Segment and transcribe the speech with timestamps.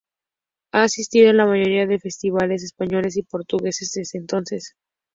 [0.71, 4.73] Ha asistido a la mayoría de festivales españoles y portugueses desde entonces.